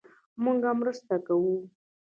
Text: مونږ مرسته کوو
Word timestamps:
مونږ 0.43 0.63
مرسته 0.79 1.15
کوو 1.25 1.55